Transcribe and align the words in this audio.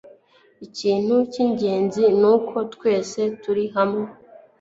Ikintu 0.65 1.15
cyingenzi 1.31 2.03
nuko 2.19 2.57
twese 2.73 3.21
turi 3.41 3.63
hamwe 3.75 4.05